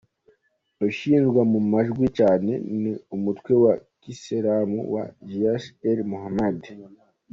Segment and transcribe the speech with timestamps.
[0.87, 2.51] Ushyirwa mu majwi cyane
[2.81, 6.59] ni umutwe wa kisilamu wa Jaish-e-Mohammed.